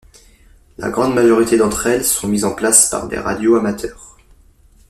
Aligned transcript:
La 0.79 0.89
grande 0.89 1.13
majorité 1.13 1.57
d'entre 1.57 1.85
elles 1.85 2.03
sont 2.03 2.27
mises 2.27 2.43
en 2.43 2.55
place 2.55 2.89
par 2.89 3.07
des 3.07 3.19
radioamateurs. 3.19 4.17